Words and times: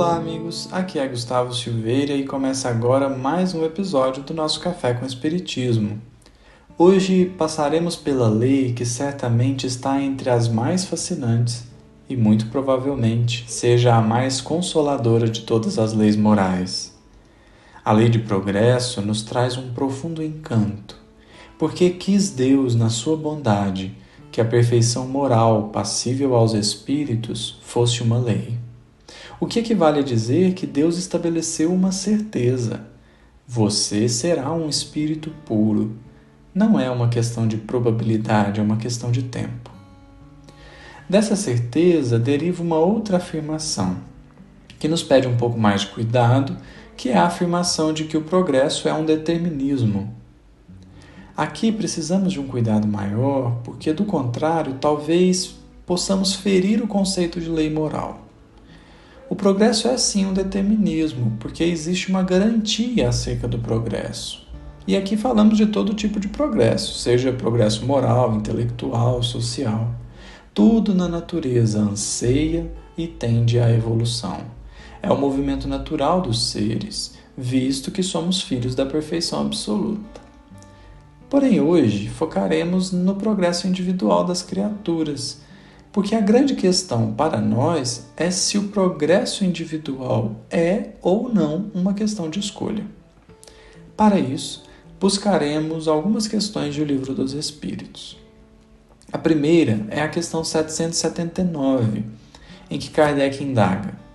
Olá, 0.00 0.14
amigos. 0.14 0.68
Aqui 0.70 0.96
é 0.96 1.08
Gustavo 1.08 1.52
Silveira 1.52 2.12
e 2.12 2.24
começa 2.24 2.68
agora 2.68 3.08
mais 3.08 3.52
um 3.52 3.64
episódio 3.64 4.22
do 4.22 4.32
nosso 4.32 4.60
Café 4.60 4.94
com 4.94 5.04
Espiritismo. 5.04 6.00
Hoje 6.78 7.24
passaremos 7.36 7.96
pela 7.96 8.28
lei 8.28 8.72
que 8.72 8.86
certamente 8.86 9.66
está 9.66 10.00
entre 10.00 10.30
as 10.30 10.46
mais 10.46 10.84
fascinantes 10.84 11.66
e 12.08 12.16
muito 12.16 12.46
provavelmente 12.46 13.44
seja 13.48 13.96
a 13.96 14.00
mais 14.00 14.40
consoladora 14.40 15.28
de 15.28 15.40
todas 15.40 15.80
as 15.80 15.92
leis 15.92 16.14
morais. 16.14 16.96
A 17.84 17.90
lei 17.90 18.08
de 18.08 18.20
progresso 18.20 19.02
nos 19.02 19.22
traz 19.22 19.56
um 19.56 19.72
profundo 19.74 20.22
encanto, 20.22 20.96
porque 21.58 21.90
quis 21.90 22.30
Deus, 22.30 22.76
na 22.76 22.88
sua 22.88 23.16
bondade, 23.16 23.96
que 24.30 24.40
a 24.40 24.44
perfeição 24.44 25.08
moral 25.08 25.70
passível 25.70 26.36
aos 26.36 26.52
espíritos 26.52 27.58
fosse 27.62 28.00
uma 28.00 28.16
lei. 28.16 28.67
O 29.40 29.46
que 29.46 29.60
equivale 29.60 30.00
a 30.00 30.02
dizer 30.02 30.54
que 30.54 30.66
Deus 30.66 30.98
estabeleceu 30.98 31.72
uma 31.72 31.92
certeza: 31.92 32.86
você 33.46 34.08
será 34.08 34.52
um 34.52 34.68
espírito 34.68 35.30
puro. 35.44 35.96
Não 36.54 36.78
é 36.78 36.90
uma 36.90 37.08
questão 37.08 37.46
de 37.46 37.56
probabilidade, 37.56 38.58
é 38.58 38.62
uma 38.62 38.76
questão 38.76 39.12
de 39.12 39.22
tempo. 39.22 39.70
Dessa 41.08 41.36
certeza 41.36 42.18
deriva 42.18 42.62
uma 42.62 42.78
outra 42.78 43.18
afirmação, 43.18 43.98
que 44.78 44.88
nos 44.88 45.02
pede 45.02 45.28
um 45.28 45.36
pouco 45.36 45.58
mais 45.58 45.82
de 45.82 45.88
cuidado 45.88 46.56
que 46.98 47.10
é 47.10 47.16
a 47.16 47.26
afirmação 47.26 47.92
de 47.92 48.04
que 48.04 48.16
o 48.16 48.22
progresso 48.22 48.88
é 48.88 48.92
um 48.92 49.04
determinismo. 49.04 50.12
Aqui 51.36 51.70
precisamos 51.70 52.32
de 52.32 52.40
um 52.40 52.48
cuidado 52.48 52.88
maior, 52.88 53.60
porque 53.62 53.92
do 53.92 54.04
contrário, 54.04 54.74
talvez 54.80 55.54
possamos 55.86 56.34
ferir 56.34 56.82
o 56.82 56.88
conceito 56.88 57.40
de 57.40 57.48
lei 57.48 57.70
moral. 57.70 58.27
Progresso 59.38 59.86
é 59.86 59.96
sim 59.96 60.26
um 60.26 60.32
determinismo, 60.32 61.36
porque 61.38 61.62
existe 61.62 62.08
uma 62.10 62.24
garantia 62.24 63.08
acerca 63.08 63.46
do 63.46 63.56
progresso. 63.60 64.44
E 64.84 64.96
aqui 64.96 65.16
falamos 65.16 65.56
de 65.56 65.66
todo 65.66 65.94
tipo 65.94 66.18
de 66.18 66.26
progresso, 66.26 66.98
seja 66.98 67.32
progresso 67.32 67.86
moral, 67.86 68.34
intelectual, 68.34 69.22
social. 69.22 69.94
Tudo 70.52 70.92
na 70.92 71.06
natureza 71.06 71.78
anseia 71.78 72.68
e 72.96 73.06
tende 73.06 73.60
à 73.60 73.70
evolução. 73.70 74.40
É 75.00 75.08
o 75.08 75.16
movimento 75.16 75.68
natural 75.68 76.20
dos 76.20 76.42
seres, 76.50 77.14
visto 77.36 77.92
que 77.92 78.02
somos 78.02 78.42
filhos 78.42 78.74
da 78.74 78.84
perfeição 78.84 79.42
absoluta. 79.42 80.20
Porém, 81.30 81.60
hoje 81.60 82.08
focaremos 82.08 82.90
no 82.90 83.14
progresso 83.14 83.68
individual 83.68 84.24
das 84.24 84.42
criaturas, 84.42 85.42
porque 85.92 86.14
a 86.14 86.20
grande 86.20 86.54
questão 86.54 87.12
para 87.12 87.40
nós 87.40 88.06
é 88.16 88.30
se 88.30 88.58
o 88.58 88.68
progresso 88.68 89.44
individual 89.44 90.36
é 90.50 90.90
ou 91.02 91.32
não 91.32 91.70
uma 91.74 91.94
questão 91.94 92.28
de 92.28 92.38
escolha. 92.40 92.84
Para 93.96 94.18
isso, 94.18 94.64
buscaremos 95.00 95.88
algumas 95.88 96.28
questões 96.28 96.76
do 96.76 96.84
Livro 96.84 97.14
dos 97.14 97.32
Espíritos. 97.32 98.16
A 99.12 99.18
primeira 99.18 99.86
é 99.90 100.02
a 100.02 100.08
questão 100.08 100.44
779, 100.44 102.04
em 102.70 102.78
que 102.78 102.90
Kardec 102.90 103.42
indaga 103.42 104.08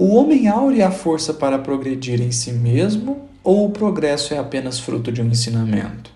o 0.00 0.14
homem 0.14 0.46
aure 0.46 0.80
a 0.80 0.92
força 0.92 1.34
para 1.34 1.58
progredir 1.58 2.22
em 2.22 2.30
si 2.30 2.52
mesmo 2.52 3.28
ou 3.42 3.66
o 3.66 3.70
progresso 3.70 4.32
é 4.32 4.38
apenas 4.38 4.78
fruto 4.78 5.10
de 5.10 5.20
um 5.20 5.26
ensinamento? 5.26 6.12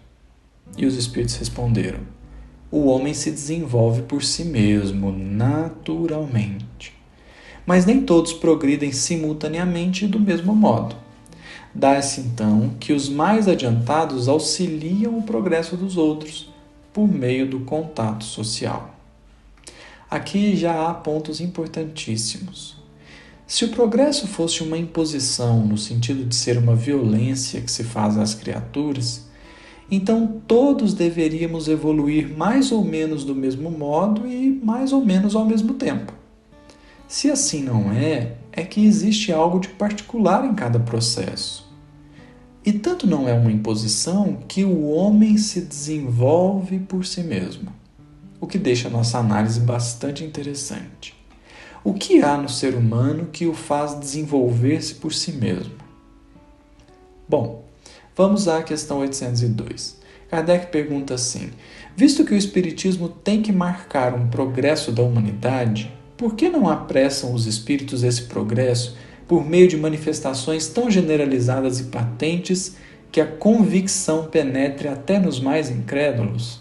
E 0.78 0.86
os 0.86 0.96
espíritos 0.96 1.34
responderam: 1.34 1.98
O 2.72 2.86
homem 2.86 3.12
se 3.12 3.30
desenvolve 3.30 4.00
por 4.00 4.24
si 4.24 4.46
mesmo, 4.46 5.12
naturalmente. 5.12 6.94
Mas 7.66 7.84
nem 7.84 8.00
todos 8.00 8.32
progridem 8.32 8.90
simultaneamente 8.90 10.06
do 10.06 10.18
mesmo 10.18 10.56
modo. 10.56 10.96
Dá-se 11.74 12.22
então 12.22 12.72
que 12.80 12.94
os 12.94 13.10
mais 13.10 13.46
adiantados 13.46 14.26
auxiliam 14.26 15.18
o 15.18 15.22
progresso 15.22 15.76
dos 15.76 15.98
outros 15.98 16.50
por 16.94 17.06
meio 17.06 17.46
do 17.46 17.60
contato 17.60 18.24
social. 18.24 18.94
Aqui 20.10 20.56
já 20.56 20.88
há 20.88 20.94
pontos 20.94 21.42
importantíssimos. 21.42 22.76
Se 23.46 23.66
o 23.66 23.68
progresso 23.68 24.26
fosse 24.26 24.62
uma 24.62 24.78
imposição 24.78 25.60
no 25.60 25.76
sentido 25.76 26.24
de 26.24 26.34
ser 26.34 26.56
uma 26.56 26.74
violência 26.74 27.60
que 27.60 27.70
se 27.70 27.84
faz 27.84 28.16
às 28.16 28.34
criaturas, 28.34 29.30
então 29.94 30.40
todos 30.48 30.94
deveríamos 30.94 31.68
evoluir 31.68 32.34
mais 32.34 32.72
ou 32.72 32.82
menos 32.82 33.24
do 33.24 33.34
mesmo 33.34 33.70
modo 33.70 34.26
e 34.26 34.50
mais 34.64 34.90
ou 34.90 35.04
menos 35.04 35.36
ao 35.36 35.44
mesmo 35.44 35.74
tempo. 35.74 36.14
Se 37.06 37.30
assim 37.30 37.62
não 37.62 37.92
é, 37.92 38.36
é 38.50 38.62
que 38.62 38.82
existe 38.82 39.30
algo 39.30 39.60
de 39.60 39.68
particular 39.68 40.46
em 40.46 40.54
cada 40.54 40.80
processo. 40.80 41.70
E 42.64 42.72
tanto 42.72 43.06
não 43.06 43.28
é 43.28 43.34
uma 43.34 43.52
imposição 43.52 44.38
que 44.48 44.64
o 44.64 44.88
homem 44.88 45.36
se 45.36 45.60
desenvolve 45.60 46.78
por 46.78 47.04
si 47.04 47.22
mesmo, 47.22 47.70
o 48.40 48.46
que 48.46 48.56
deixa 48.56 48.88
nossa 48.88 49.18
análise 49.18 49.60
bastante 49.60 50.24
interessante. 50.24 51.14
O 51.84 51.92
que 51.92 52.22
há 52.22 52.38
no 52.38 52.48
ser 52.48 52.74
humano 52.74 53.28
que 53.30 53.46
o 53.46 53.52
faz 53.52 53.98
desenvolver-se 54.00 54.94
por 54.94 55.12
si 55.12 55.32
mesmo? 55.32 55.74
Bom, 57.28 57.62
vamos 58.16 58.48
à 58.48 58.62
questão 58.62 58.98
802. 58.98 60.00
Kardec 60.28 60.72
pergunta 60.72 61.14
assim: 61.14 61.50
Visto 61.96 62.24
que 62.24 62.32
o 62.32 62.36
Espiritismo 62.36 63.08
tem 63.08 63.42
que 63.42 63.52
marcar 63.52 64.14
um 64.14 64.28
progresso 64.28 64.90
da 64.90 65.02
humanidade, 65.02 65.92
por 66.16 66.34
que 66.34 66.48
não 66.48 66.68
apressam 66.68 67.34
os 67.34 67.46
espíritos 67.46 68.02
esse 68.02 68.22
progresso 68.22 68.96
por 69.28 69.44
meio 69.44 69.68
de 69.68 69.76
manifestações 69.76 70.68
tão 70.68 70.90
generalizadas 70.90 71.80
e 71.80 71.84
patentes 71.84 72.76
que 73.10 73.20
a 73.20 73.26
convicção 73.26 74.24
penetre 74.24 74.88
até 74.88 75.18
nos 75.18 75.38
mais 75.38 75.68
incrédulos? 75.68 76.60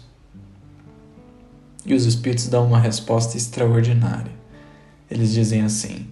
E 1.86 1.94
os 1.94 2.04
espíritos 2.06 2.48
dão 2.48 2.66
uma 2.66 2.78
resposta 2.78 3.36
extraordinária. 3.36 4.32
Eles 5.10 5.32
dizem 5.32 5.62
assim: 5.62 6.06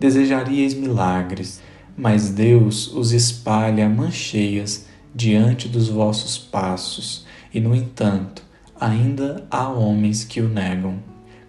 Desejaríeis 0.00 0.74
milagres, 0.74 1.60
mas 1.96 2.28
Deus 2.28 2.92
os 2.92 3.12
espalha 3.12 3.88
mancheias 3.88 4.86
diante 5.14 5.66
dos 5.66 5.88
vossos 5.88 6.36
passos, 6.36 7.24
e 7.52 7.58
no 7.58 7.74
entanto, 7.74 8.42
ainda 8.78 9.46
há 9.50 9.68
homens 9.68 10.24
que 10.24 10.40
o 10.40 10.48
negam. 10.48 10.98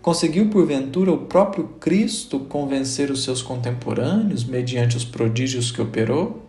Conseguiu 0.01 0.49
porventura 0.49 1.11
o 1.11 1.17
próprio 1.17 1.65
Cristo 1.81 2.39
convencer 2.39 3.11
os 3.11 3.23
seus 3.25 3.41
contemporâneos 3.41 4.45
mediante 4.45 4.95
os 4.95 5.03
prodígios 5.03 5.69
que 5.69 5.81
operou? 5.81 6.43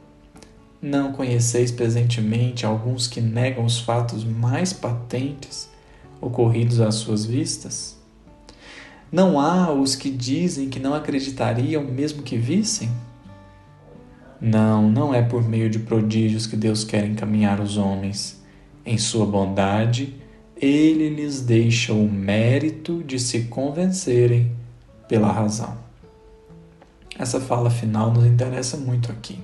Não 0.80 1.12
conheceis 1.12 1.72
presentemente 1.72 2.64
alguns 2.64 3.08
que 3.08 3.20
negam 3.20 3.64
os 3.64 3.80
fatos 3.80 4.22
mais 4.22 4.72
patentes 4.72 5.68
ocorridos 6.20 6.80
às 6.80 6.94
suas 6.94 7.24
vistas? 7.24 7.98
Não 9.10 9.40
há 9.40 9.72
os 9.72 9.96
que 9.96 10.08
dizem 10.08 10.68
que 10.68 10.78
não 10.78 10.94
acreditariam 10.94 11.82
mesmo 11.82 12.22
que 12.22 12.36
vissem? 12.36 12.88
Não, 14.40 14.88
não 14.88 15.12
é 15.12 15.20
por 15.20 15.48
meio 15.48 15.68
de 15.68 15.78
prodígios 15.78 16.46
que 16.46 16.56
Deus 16.56 16.84
quer 16.84 17.04
encaminhar 17.04 17.60
os 17.60 17.76
homens. 17.76 18.40
Em 18.86 18.96
sua 18.96 19.26
bondade, 19.26 20.14
ele 20.56 21.08
lhes 21.08 21.40
deixa 21.40 21.92
o 21.92 22.08
mérito 22.08 23.02
de 23.02 23.18
se 23.18 23.44
convencerem 23.44 24.52
pela 25.08 25.32
razão. 25.32 25.76
Essa 27.18 27.40
fala 27.40 27.68
final 27.68 28.12
nos 28.12 28.24
interessa 28.24 28.76
muito 28.76 29.10
aqui. 29.10 29.38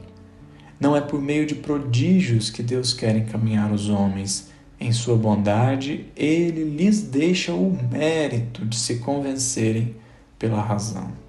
Não 0.79 0.97
é 0.97 1.00
por 1.00 1.20
meio 1.20 1.47
de 1.47 1.55
prodígios 1.55 2.50
que 2.50 2.62
Deus 2.62 2.93
quer 2.93 3.17
encaminhar 3.17 3.73
os 3.73 3.88
homens, 3.88 4.52
em 4.79 4.93
sua 4.93 5.17
bondade, 5.17 6.06
ele 6.17 6.64
lhes 6.64 7.00
deixa 7.00 7.52
o 7.52 7.76
mérito 7.90 8.67
de 8.67 8.76
se 8.76 8.97
convencerem 8.97 9.97
pela 10.38 10.61
razão. 10.61 11.24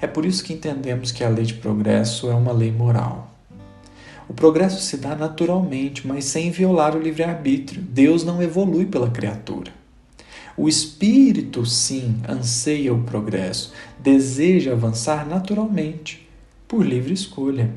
É 0.00 0.06
por 0.06 0.24
isso 0.24 0.42
que 0.42 0.52
entendemos 0.52 1.12
que 1.12 1.22
a 1.22 1.28
lei 1.28 1.44
de 1.44 1.54
progresso 1.54 2.30
é 2.30 2.34
uma 2.34 2.52
lei 2.52 2.72
moral. 2.72 3.30
O 4.28 4.34
progresso 4.34 4.80
se 4.80 4.96
dá 4.96 5.14
naturalmente, 5.14 6.06
mas 6.06 6.24
sem 6.24 6.50
violar 6.50 6.96
o 6.96 7.00
livre-arbítrio. 7.00 7.82
Deus 7.82 8.24
não 8.24 8.42
evolui 8.42 8.86
pela 8.86 9.10
criatura. 9.10 9.70
O 10.56 10.68
espírito, 10.68 11.64
sim, 11.64 12.20
anseia 12.28 12.92
o 12.92 13.02
progresso, 13.02 13.72
deseja 13.98 14.72
avançar 14.72 15.26
naturalmente, 15.26 16.28
por 16.68 16.84
livre 16.84 17.12
escolha. 17.12 17.70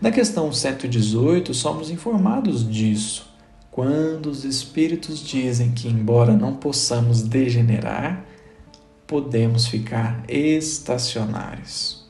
Na 0.00 0.10
questão 0.10 0.52
118, 0.52 1.54
somos 1.54 1.90
informados 1.90 2.68
disso. 2.68 3.30
Quando 3.70 4.26
os 4.26 4.44
espíritos 4.44 5.20
dizem 5.20 5.70
que, 5.70 5.88
embora 5.88 6.36
não 6.36 6.54
possamos 6.54 7.22
degenerar, 7.22 8.24
podemos 9.12 9.66
ficar 9.66 10.24
estacionários. 10.26 12.02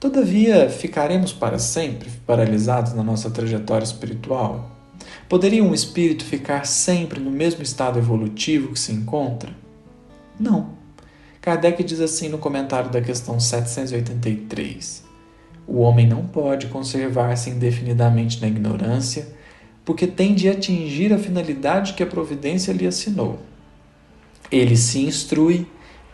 Todavia, 0.00 0.70
ficaremos 0.70 1.30
para 1.30 1.58
sempre 1.58 2.08
paralisados 2.26 2.94
na 2.94 3.02
nossa 3.02 3.28
trajetória 3.28 3.84
espiritual? 3.84 4.70
Poderia 5.28 5.62
um 5.62 5.74
espírito 5.74 6.24
ficar 6.24 6.64
sempre 6.64 7.20
no 7.20 7.30
mesmo 7.30 7.62
estado 7.62 7.98
evolutivo 7.98 8.72
que 8.72 8.78
se 8.78 8.92
encontra? 8.92 9.52
Não. 10.40 10.70
Kardec 11.42 11.84
diz 11.84 12.00
assim 12.00 12.30
no 12.30 12.38
comentário 12.38 12.88
da 12.88 13.02
questão 13.02 13.38
783: 13.38 15.04
O 15.66 15.80
homem 15.80 16.06
não 16.06 16.26
pode 16.26 16.68
conservar-se 16.68 17.50
indefinidamente 17.50 18.40
na 18.40 18.48
ignorância, 18.48 19.28
porque 19.84 20.06
tem 20.06 20.34
de 20.34 20.48
atingir 20.48 21.12
a 21.12 21.18
finalidade 21.18 21.92
que 21.92 22.02
a 22.02 22.06
providência 22.06 22.72
lhe 22.72 22.86
assinou. 22.86 23.38
Ele 24.50 24.78
se 24.78 25.00
instrui 25.00 25.66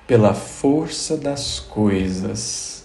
pela 0.06 0.34
força 0.34 1.16
das 1.16 1.60
coisas. 1.60 2.84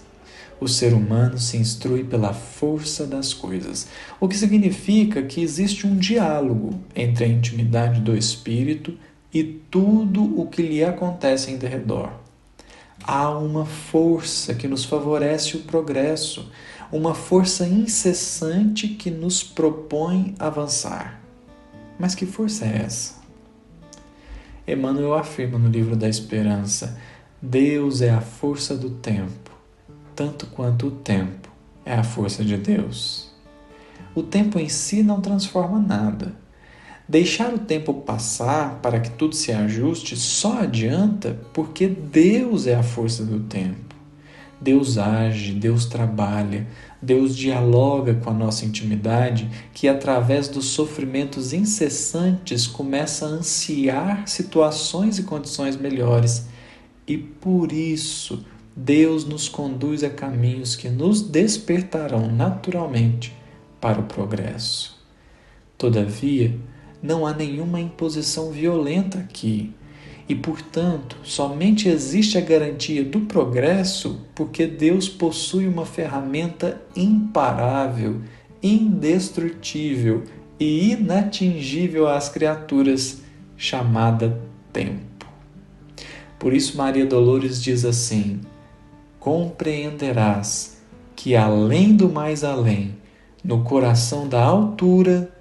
O 0.60 0.68
ser 0.68 0.94
humano 0.94 1.38
se 1.38 1.58
instrui 1.58 2.04
pela 2.04 2.34
força 2.34 3.06
das 3.06 3.34
coisas, 3.34 3.88
o 4.20 4.28
que 4.28 4.36
significa 4.36 5.22
que 5.22 5.42
existe 5.42 5.86
um 5.86 5.96
diálogo 5.96 6.80
entre 6.96 7.26
a 7.26 7.28
intimidade 7.28 8.02
do 8.02 8.18
espírito 8.18 8.98
e 9.32 9.44
tudo 9.44 10.40
o 10.40 10.48
que 10.48 10.64
lhe 10.64 10.84
acontece 10.84 11.52
em 11.52 11.58
derredor. 11.58 12.10
Há 13.04 13.30
uma 13.30 13.66
força 13.66 14.56
que 14.56 14.68
nos 14.68 14.84
favorece 14.84 15.58
o 15.58 15.62
progresso, 15.62 16.52
uma 16.92 17.14
força 17.14 17.68
incessante 17.68 18.88
que 18.88 19.12
nos 19.12 19.44
propõe 19.44 20.34
avançar. 20.40 21.22
Mas 22.00 22.16
que 22.16 22.26
força 22.26 22.66
é 22.66 22.84
essa? 22.86 23.17
Emmanuel 24.68 25.14
afirma 25.14 25.58
no 25.58 25.70
livro 25.70 25.96
da 25.96 26.10
Esperança: 26.10 27.00
Deus 27.42 28.02
é 28.02 28.10
a 28.10 28.20
força 28.20 28.76
do 28.76 28.90
tempo, 28.90 29.52
tanto 30.14 30.46
quanto 30.48 30.88
o 30.88 30.92
tempo 30.92 31.50
é 31.86 31.94
a 31.94 32.04
força 32.04 32.44
de 32.44 32.58
Deus. 32.58 33.32
O 34.14 34.22
tempo 34.22 34.60
em 34.60 34.68
si 34.68 35.02
não 35.02 35.22
transforma 35.22 35.80
nada. 35.80 36.36
Deixar 37.08 37.54
o 37.54 37.60
tempo 37.60 37.94
passar 37.94 38.80
para 38.82 39.00
que 39.00 39.12
tudo 39.12 39.34
se 39.34 39.54
ajuste 39.54 40.18
só 40.18 40.60
adianta 40.60 41.40
porque 41.54 41.88
Deus 41.88 42.68
é 42.68 42.76
a 42.76 42.84
força 42.84 43.24
do 43.24 43.40
tempo. 43.40 43.96
Deus 44.60 44.98
age, 44.98 45.54
Deus 45.54 45.86
trabalha, 45.86 46.68
Deus 47.02 47.36
dialoga 47.36 48.16
com 48.16 48.32
a 48.32 48.34
nossa 48.34 48.66
intimidade, 48.66 49.50
que 49.74 49.88
através 49.88 50.48
dos 50.48 50.66
sofrimentos 50.66 51.54
incessantes 51.54 52.66
começa 52.66 53.26
a 53.26 53.30
ansiar 53.30 54.28
situações 54.28 55.20
e 55.20 55.24
condições 55.24 55.78
melhores. 55.78 56.48
E 57.08 57.18
por 57.18 57.72
isso, 57.72 58.44
Deus 58.76 59.26
nos 59.26 59.48
conduz 59.48 60.04
a 60.04 60.10
caminhos 60.10 60.76
que 60.76 60.90
nos 60.90 61.22
despertarão 61.22 62.32
naturalmente 62.32 63.36
para 63.80 64.00
o 64.00 64.04
progresso. 64.04 64.98
Todavia, 65.78 66.60
não 67.02 67.28
há 67.28 67.34
nenhuma 67.34 67.80
imposição 67.80 68.52
violenta 68.52 69.20
aqui 69.20 69.74
e, 70.30 70.36
portanto, 70.36 71.18
somente 71.24 71.88
existe 71.88 72.38
a 72.38 72.42
garantia 72.42 73.04
do 73.04 73.22
progresso 73.22 74.22
porque 74.36 74.68
Deus 74.68 75.08
possui 75.08 75.68
uma 75.68 75.86
ferramenta 75.86 76.82
imparável, 76.96 78.22
indestrutível 78.62 80.24
e 80.60 80.92
inatingível 80.92 82.08
às 82.08 82.28
criaturas, 82.28 83.22
chamada 83.56 84.42
tempo. 84.74 85.26
Por 86.38 86.54
isso, 86.54 86.78
Maria 86.78 87.06
Dolores 87.06 87.64
diz 87.64 87.86
assim: 87.86 88.42
compreenderás 89.20 90.82
que 91.16 91.36
além 91.36 91.96
do 91.96 92.10
mais 92.10 92.44
além, 92.44 92.96
no 93.44 93.64
coração 93.64 94.28
da 94.28 94.44
altura, 94.44 95.32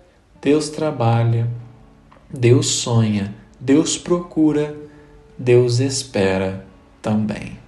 Deus 0.40 0.68
trabalha, 0.68 1.50
Deus 2.32 2.66
sonha 2.66 3.34
Deus 3.58 3.96
procura, 3.96 4.76
Deus 5.38 5.80
espera 5.80 6.66
também. 7.00 7.58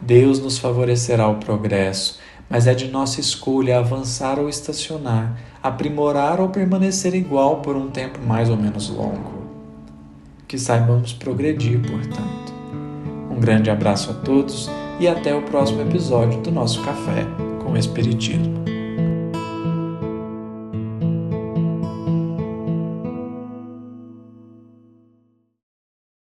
Deus 0.00 0.38
nos 0.38 0.58
favorecerá 0.58 1.26
o 1.28 1.36
progresso, 1.36 2.18
mas 2.50 2.66
é 2.66 2.74
de 2.74 2.88
nossa 2.88 3.20
escolha 3.20 3.78
avançar 3.78 4.38
ou 4.38 4.48
estacionar, 4.48 5.38
aprimorar 5.62 6.40
ou 6.40 6.50
permanecer 6.50 7.14
igual 7.14 7.62
por 7.62 7.74
um 7.74 7.90
tempo 7.90 8.18
mais 8.26 8.50
ou 8.50 8.56
menos 8.56 8.90
longo. 8.90 9.44
Que 10.46 10.58
saibamos 10.58 11.14
progredir, 11.14 11.80
portanto. 11.80 12.52
Um 13.30 13.40
grande 13.40 13.70
abraço 13.70 14.10
a 14.10 14.14
todos 14.14 14.70
e 15.00 15.08
até 15.08 15.34
o 15.34 15.42
próximo 15.42 15.80
episódio 15.80 16.40
do 16.42 16.52
nosso 16.52 16.82
Café 16.82 17.26
com 17.62 17.76
Espiritismo. 17.76 18.73